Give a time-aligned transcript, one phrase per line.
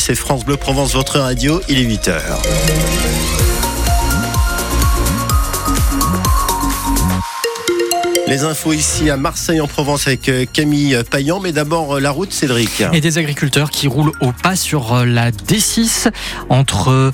[0.00, 2.20] c'est France Bleu Provence, votre radio, il est 8h.
[8.26, 12.12] Les infos ici à Marseille en Provence avec euh, Camille Payan, mais d'abord euh, la
[12.12, 12.82] route Cédric.
[12.92, 16.10] Et des agriculteurs qui roulent au pas sur euh, la D6
[16.48, 17.12] entre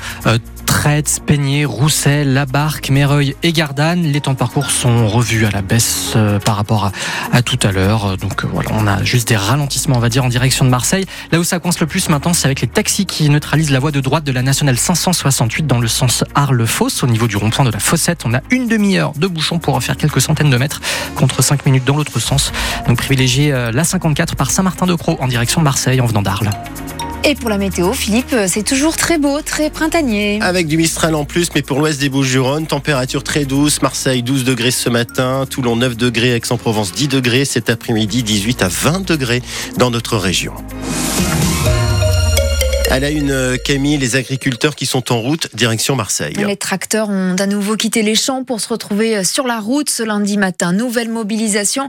[0.77, 4.03] Traite, Peigné, Roussel, Labarque, Méreuil et Gardanne.
[4.03, 6.93] Les temps de parcours sont revus à la baisse euh, par rapport
[7.33, 8.19] à, tout à l'heure.
[8.19, 11.07] Donc euh, voilà, on a juste des ralentissements, on va dire, en direction de Marseille.
[11.33, 13.91] Là où ça coince le plus maintenant, c'est avec les taxis qui neutralisent la voie
[13.91, 17.03] de droite de la nationale 568 dans le sens Arles-Fosse.
[17.03, 19.97] Au niveau du rond-point de la Fossette, on a une demi-heure de bouchon pour faire
[19.97, 20.83] quelques centaines de mètres
[21.15, 22.53] contre 5 minutes dans l'autre sens.
[22.87, 26.51] Donc privilégiez euh, la 54 par Saint-Martin-de-Croix en direction de Marseille en venant d'Arles.
[27.29, 30.39] Et pour la météo, Philippe, c'est toujours très beau, très printanier.
[30.43, 33.83] Avec du Mistral en plus, mais pour l'ouest des Bouches-du-Rhône, température très douce.
[33.83, 38.69] Marseille 12 degrés ce matin, Toulon 9 degrés, Aix-en-Provence 10 degrés, cet après-midi 18 à
[38.69, 39.43] 20 degrés
[39.77, 40.55] dans notre région.
[42.91, 46.35] Elle a une euh, Camille, les agriculteurs qui sont en route direction Marseille.
[46.37, 49.91] Les tracteurs ont à nouveau quitté les champs pour se retrouver euh, sur la route
[49.91, 50.73] ce lundi matin.
[50.73, 51.89] Nouvelle mobilisation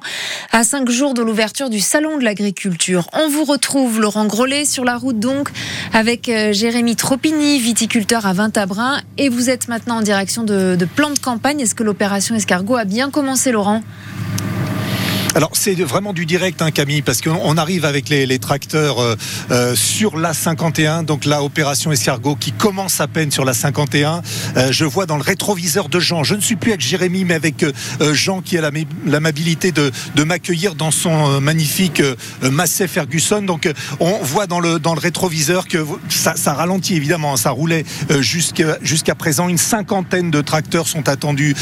[0.51, 3.07] à cinq jours de l'ouverture du salon de l'agriculture.
[3.13, 5.49] On vous retrouve Laurent Grollet sur la route donc
[5.93, 8.99] avec euh, Jérémy Tropini, viticulteur à Vintabrin.
[9.17, 11.59] Et vous êtes maintenant en direction de, de plan de campagne.
[11.59, 13.83] Est-ce que l'opération escargot a bien commencé Laurent?
[15.37, 19.15] Alors c'est vraiment du direct, hein, Camille, parce qu'on arrive avec les, tracteurs euh,
[19.51, 24.23] euh, sur la 51, donc la opération escargot qui commence à peine sur la 51.
[24.57, 27.35] Euh, je vois dans le rétroviseur de Jean, je ne suis plus avec Jérémy, mais
[27.35, 27.63] avec
[28.13, 28.71] Jean qui a
[29.05, 32.01] l'amabilité de, de m'accueillir dans son magnifique
[32.41, 33.43] Massey Ferguson.
[33.43, 37.51] Donc on voit dans le, dans le rétroviseur que ça, ça ralentit évidemment, hein, ça
[37.51, 37.85] roulait
[38.21, 39.49] jusqu'à jusqu'à présent.
[39.49, 41.55] Une cinquantaine de tracteurs sont attendus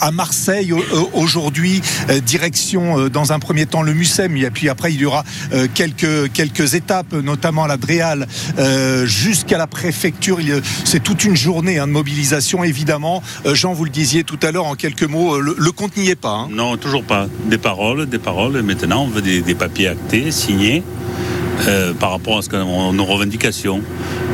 [0.00, 0.72] à Marseille
[1.12, 1.80] aujourd'hui,
[2.24, 5.66] direction dans dans un premier temps le Mucem, et puis après il y aura euh,
[5.74, 8.26] quelques, quelques étapes, notamment à la Dréal,
[8.58, 10.38] euh, jusqu'à la préfecture.
[10.84, 13.22] C'est toute une journée hein, de mobilisation, évidemment.
[13.44, 16.16] Euh, Jean, vous le disiez tout à l'heure en quelques mots, le, compte n'y est
[16.16, 16.30] pas.
[16.30, 16.48] Hein.
[16.50, 17.28] Non, toujours pas.
[17.44, 18.62] Des paroles, des paroles.
[18.62, 20.82] Maintenant, on veut des, papiers actés, signés.
[21.98, 23.82] par rapport à, ce nos revendications.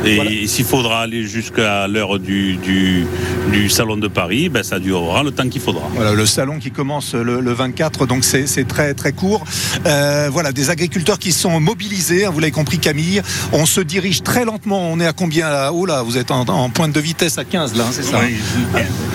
[0.05, 5.31] Et s'il faudra aller jusqu'à l'heure du, du, salon de Paris, ben ça durera le
[5.31, 5.83] temps qu'il faudra.
[5.93, 9.43] Voilà, le salon qui commence le, 24, donc c'est très très court.
[9.85, 13.21] Euh, voilà, des agriculteurs qui sont mobilisés, hein, vous l'avez compris Camille.
[13.51, 16.69] On se dirige très lentement, on est à combien là Oh là, vous êtes en,
[16.69, 18.19] pointe de vitesse à 15 là, hein, c'est ça?
[18.21, 18.37] Oui,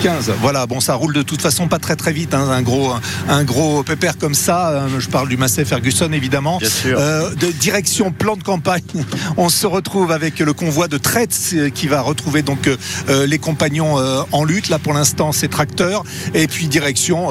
[0.01, 0.31] 15.
[0.41, 2.91] Voilà, bon ça roule de toute façon pas très très vite, hein, un gros
[3.29, 4.69] un gros pépère comme ça.
[4.69, 6.57] Euh, je parle du Massey Ferguson évidemment.
[6.57, 6.97] Bien sûr.
[6.99, 8.83] Euh, de direction plan de campagne,
[9.37, 12.75] on se retrouve avec le convoi de traite qui va retrouver donc euh,
[13.09, 14.69] euh, les compagnons euh, en lutte.
[14.69, 16.03] Là pour l'instant c'est tracteur
[16.33, 17.29] et puis direction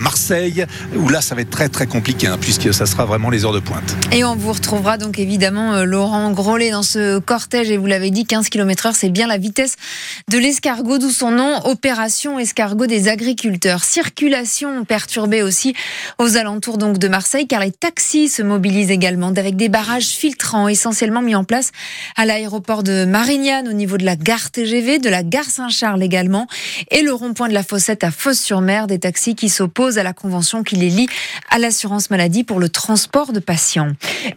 [0.00, 0.66] Marseille
[0.96, 3.52] où là ça va être très très compliqué hein, puisque ça sera vraiment les heures
[3.52, 3.96] de pointe.
[4.12, 8.26] Et on vous retrouvera donc évidemment Laurent Grollet dans ce cortège et vous l'avez dit
[8.26, 9.76] 15 km/h c'est bien la vitesse
[10.30, 13.84] de l'escargot d'où son nom opération escargot des agriculteurs.
[13.84, 15.74] Circulation perturbée aussi
[16.18, 20.68] aux alentours donc de Marseille car les taxis se mobilisent également avec des barrages filtrants
[20.68, 21.72] essentiellement mis en place
[22.16, 26.46] à l'aéroport de Marignane au niveau de la gare TGV, de la gare Saint-Charles également,
[26.90, 30.62] et le rond-point de la Fossette à Fosse-sur-Mer, des taxis qui s'opposent à la convention
[30.62, 31.08] qui les lie
[31.50, 33.92] à l'assurance maladie pour le transport de patients.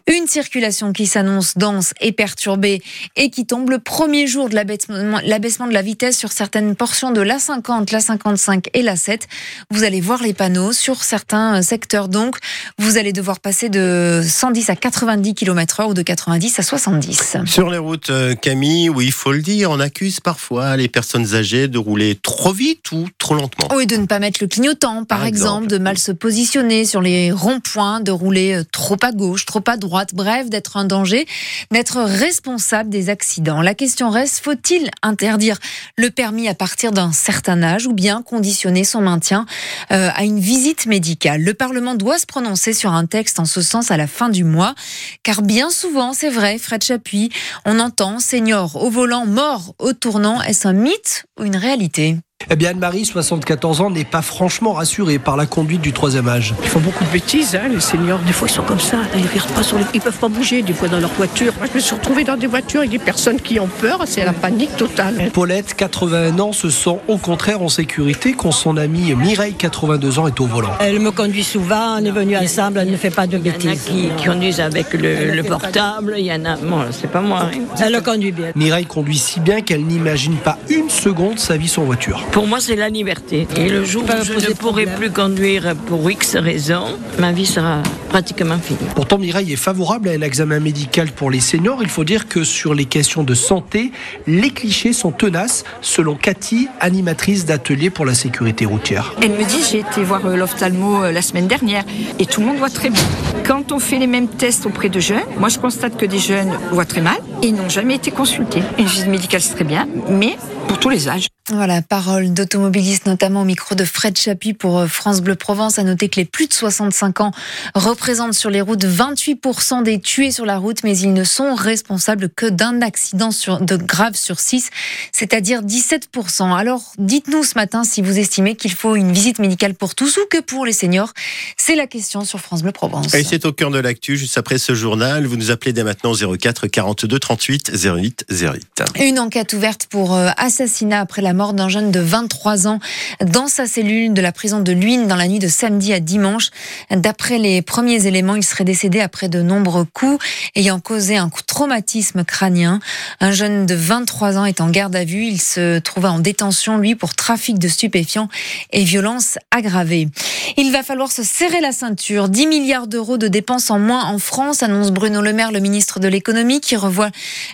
[0.07, 2.81] Une circulation qui s'annonce dense et perturbée
[3.15, 7.21] et qui tombe le premier jour de l'abaissement de la vitesse sur certaines portions de
[7.21, 9.27] la 50, la 55 et la 7.
[9.71, 12.37] Vous allez voir les panneaux sur certains secteurs donc.
[12.77, 17.37] Vous allez devoir passer de 110 à 90 km h ou de 90 à 70.
[17.45, 21.35] Sur les routes, euh, Camille, oui, il faut le dire, on accuse parfois les personnes
[21.35, 23.67] âgées de rouler trop vite ou trop lentement.
[23.75, 27.31] Oui, de ne pas mettre le clignotant, par, exemple, de mal se positionner sur les
[27.31, 31.27] ronds-points, de rouler euh, trop à gauche, trop à droite, bref, d'être un danger,
[31.71, 33.61] d'être responsable des accidents.
[33.61, 35.57] La question reste, faut-il interdire
[35.97, 39.45] le permis à partir d'un certain âge ou bien conditionner son maintien
[39.91, 41.41] euh, à une visite médicale?
[41.41, 44.43] Le Parlement doit se prononcer sur un texte en ce sens à la fin du
[44.43, 44.75] mois,
[45.23, 47.29] car bien souvent, c'est vrai, Fred Chapuis,
[47.65, 50.41] on entend senior au volant, mort au tournant.
[50.41, 52.17] Est-ce un mythe ou une réalité?
[52.51, 56.55] Eh bien, Anne-Marie, 74 ans, n'est pas franchement rassurée par la conduite du troisième âge.
[56.63, 58.17] Ils font beaucoup de bêtises, hein, les seniors.
[58.19, 58.97] Des fois, ils sont comme ça.
[59.13, 61.53] Ils ne pas sur Ils peuvent pas bouger, des fois, dans leur voiture.
[61.59, 64.01] Moi, je me suis retrouvée dans des voitures avec des personnes qui ont peur.
[64.07, 65.29] C'est la panique totale.
[65.31, 70.27] Paulette, 81 ans, se sent au contraire en sécurité quand son amie Mireille, 82 ans,
[70.27, 70.71] est au volant.
[70.79, 71.99] Elle me conduit souvent.
[71.99, 72.79] On est venu ensemble.
[72.79, 73.89] Elle ne fait pas de bêtises.
[73.91, 76.15] Il y en a qui, conduisent avec le, portable.
[76.17, 76.55] Il y en a.
[76.55, 77.51] Bon, c'est pas moi.
[77.79, 78.51] Elle le conduit bien.
[78.55, 82.25] Mireille conduit si bien qu'elle n'imagine pas une seconde sa vie sans voiture.
[82.31, 83.47] Pour moi, c'est la liberté.
[83.57, 87.81] Et le jour où je ne pourrai plus conduire pour X raisons, ma vie sera
[88.09, 88.79] pratiquement finie.
[88.95, 91.79] Pourtant, Mireille est favorable à un examen médical pour les seniors.
[91.81, 93.91] Il faut dire que sur les questions de santé,
[94.27, 99.15] les clichés sont tenaces, selon Cathy, animatrice d'atelier pour la sécurité routière.
[99.21, 101.83] Elle me dit j'ai été voir euh, l'ophtalmo euh, la semaine dernière
[102.19, 103.03] et tout le monde voit très bien.
[103.45, 106.51] Quand on fait les mêmes tests auprès de jeunes, moi je constate que des jeunes
[106.71, 108.61] voient très mal et n'ont jamais été consultés.
[108.77, 110.37] Une visite médicale c'est très bien, mais
[110.67, 111.27] pour tous les âges.
[111.51, 115.79] Voilà, parole d'automobilistes, notamment au micro de Fred Chapuis pour euh, France Bleu Provence.
[115.79, 117.31] À noter que les plus de 65 ans
[117.73, 122.29] représentent sur les routes 28% des tués sur la route, mais ils ne sont responsables
[122.29, 124.69] que d'un accident sur, de grave sur 6,
[125.11, 126.55] c'est-à-dire 17%.
[126.55, 130.21] Alors, dites-nous ce matin si vous estimez qu'il faut une visite médicale pour tous ou
[130.29, 131.13] que pour les seniors.
[131.57, 133.11] C'est la question sur France Bleu Provence.
[133.15, 135.25] Et c'est au cœur de l'actu, juste après ce journal.
[135.25, 138.83] Vous nous appelez dès maintenant 04 42 38 08 08.
[138.99, 142.79] Une enquête ouverte pour euh, assassinat après la mort d'un jeune de 23 ans
[143.21, 146.49] dans sa cellule de la prison de Luynes dans la nuit de samedi à dimanche.
[146.91, 150.23] D'après les premiers éléments, il serait décédé après de nombreux coups
[150.55, 152.79] ayant causé un traumatisme crânien.
[153.21, 155.25] Un jeune de 23 ans est en garde à vue.
[155.25, 158.27] Il se trouvait en détention, lui, pour trafic de stupéfiants
[158.71, 160.09] et violences aggravées.
[160.57, 162.27] Il va falloir se serrer la ceinture.
[162.27, 166.01] 10 milliards d'euros de dépenses en moins en France, annonce Bruno Le Maire, le ministre
[166.01, 167.11] de l'économie, qui revoit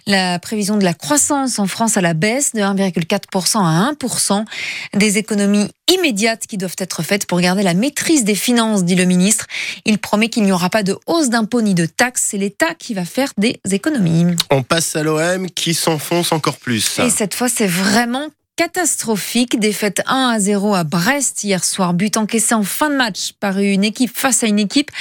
[0.07, 4.45] la prévision de la croissance en France à la baisse de 1,4% à 1%.
[4.93, 9.05] Des économies immédiates qui doivent être faites pour garder la maîtrise des finances, dit le
[9.05, 9.45] ministre.
[9.85, 12.27] Il promet qu'il n'y aura pas de hausse d'impôts ni de taxes.
[12.29, 14.35] C'est l'État qui va faire des économies.
[14.49, 16.99] On passe à l'OM qui s'enfonce encore plus.
[16.99, 19.59] Et cette fois, c'est vraiment catastrophique.
[19.59, 21.93] Défaite 1 à 0 à Brest hier soir.
[21.93, 24.91] But encaissé en fin de match par une équipe face à une équipe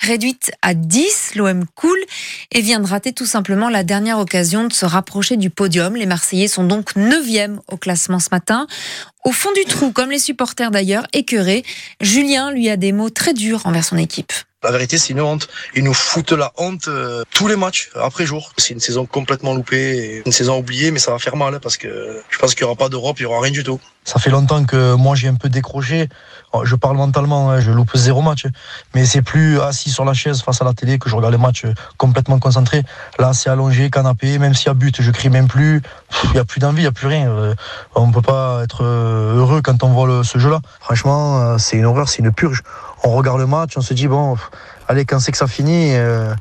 [0.00, 1.32] réduite à 10.
[1.36, 1.98] L'OM coule
[2.52, 5.96] et vient de rater tout simplement la dernière occasion de se rapprocher du podium.
[5.96, 8.66] Les Marseillais sont donc 9e au classement ce matin.
[9.24, 11.64] Au fond du trou, comme les supporters d'ailleurs, écœurés,
[12.00, 14.32] Julien lui a des mots très durs envers son équipe.
[14.64, 15.48] La vérité, c'est une honte.
[15.74, 18.50] Ils nous foutent la honte euh, tous les matchs, après jour.
[18.56, 21.76] C'est une saison complètement loupée, une saison oubliée, mais ça va faire mal hein, parce
[21.76, 23.78] que je pense qu'il n'y aura pas d'Europe, il n'y aura rien du tout.
[24.04, 26.08] Ça fait longtemps que moi j'ai un peu décroché.
[26.52, 28.46] Oh, je parle mentalement, hein, je loupe zéro match.
[28.94, 31.40] Mais c'est plus assis sur la chaise face à la télé que je regarde les
[31.40, 32.82] matchs euh, complètement concentré.
[33.18, 35.82] Là, c'est allongé, canapé, même s'il y a but, je crie même plus.
[36.24, 37.28] Il n'y a plus d'envie, il n'y a plus rien.
[37.28, 37.54] Euh,
[37.94, 40.60] on ne peut pas être heureux quand on voit ce jeu-là.
[40.80, 42.62] Franchement, c'est une horreur, c'est une purge
[43.04, 44.36] on regarde le match, on se dit, bon,
[44.88, 46.34] allez, quand c'est que ça finit, euh,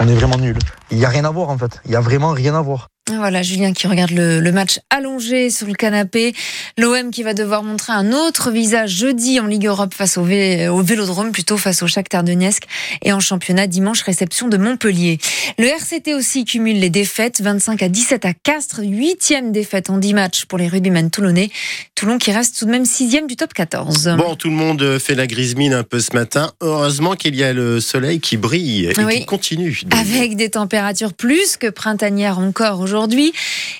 [0.00, 0.56] on est vraiment nul.
[0.90, 1.80] Il n'y a rien à voir en fait.
[1.84, 2.88] Il n'y a vraiment rien à voir.
[3.16, 6.34] Voilà, Julien qui regarde le, match allongé sur le canapé.
[6.78, 10.82] L'OM qui va devoir montrer un autre visage jeudi en Ligue Europe face au, au
[10.82, 12.64] Vélodrome, plutôt face au Shakhtar Donetsk.
[13.02, 15.18] Et en championnat, dimanche, réception de Montpellier.
[15.58, 20.14] Le RCT aussi cumule les défaites, 25 à 17 à Castres, huitième défaite en 10
[20.14, 21.50] matchs pour les rugbymen toulonnais.
[21.94, 24.16] Toulon qui reste tout de même sixième du top 14.
[24.16, 26.52] Bon, tout le monde fait la grise mine un peu ce matin.
[26.60, 29.82] Heureusement qu'il y a le soleil qui brille et qui continue.
[29.90, 33.32] Avec des températures plus que printanières encore aujourd'hui aujourd'hui.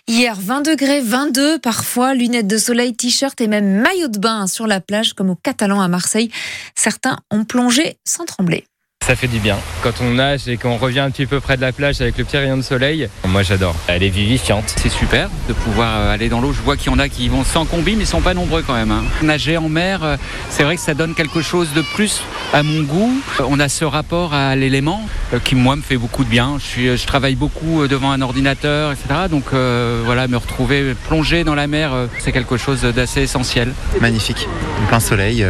[0.09, 4.67] Hier, 20 degrés, 22 parfois, lunettes de soleil, t-shirt et même maillot de bain sur
[4.67, 6.31] la plage, comme au Catalan à Marseille.
[6.75, 8.65] Certains ont plongé sans trembler.
[9.11, 9.57] Ça fait du bien.
[9.83, 12.23] Quand on nage et qu'on revient un petit peu près de la plage avec le
[12.23, 13.75] petit rayon de soleil, moi j'adore.
[13.89, 14.73] Elle est vivifiante.
[14.77, 16.53] C'est super de pouvoir euh, aller dans l'eau.
[16.53, 18.63] Je vois qu'il y en a qui vont sans combi, mais ils sont pas nombreux
[18.63, 18.93] quand même.
[18.93, 19.03] Hein.
[19.23, 20.17] Nager en mer, euh,
[20.49, 22.23] c'est vrai que ça donne quelque chose de plus
[22.53, 23.21] à mon goût.
[23.41, 25.05] Euh, on a ce rapport à l'élément
[25.43, 26.59] qui moi me fait beaucoup de bien.
[26.61, 29.07] Je, suis, je travaille beaucoup devant un ordinateur, etc.
[29.29, 33.73] Donc voilà, me retrouver plongé dans la mer, c'est quelque chose d'assez essentiel.
[34.01, 34.47] Magnifique.
[34.89, 35.45] Plein soleil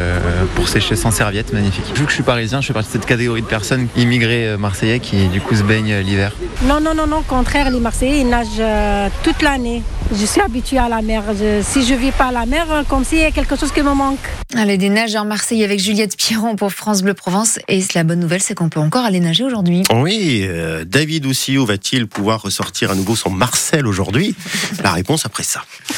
[0.55, 1.85] pour sécher sans serviette, magnifique.
[1.95, 4.57] Vu que je suis parisien, je fais partie de cette catégorie de personnes immigrées euh,
[4.57, 6.33] marseillais qui du coup se baignent euh, l'hiver.
[6.63, 9.83] Non, non, non, non, au contraire, les Marseillais, ils nagent euh, toute l'année.
[10.13, 11.25] Je suis habituée à la mer.
[11.63, 13.93] si je vis pas à la mer, comme s'il y a quelque chose qui me
[13.93, 14.19] manque.
[14.57, 17.59] Allez, des nageurs Marseillais avec Juliette Piron pour France Bleu Provence.
[17.69, 19.83] Et la bonne nouvelle, c'est qu'on peut encore aller nager aujourd'hui.
[19.95, 20.49] Oui,
[20.87, 24.35] David aussi, où va-t-il pouvoir ressortir à nouveau son Marcel aujourd'hui?
[24.83, 25.63] La réponse après ça.